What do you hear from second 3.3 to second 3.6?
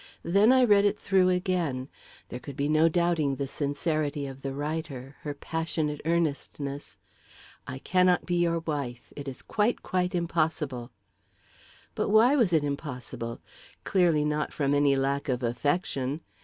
the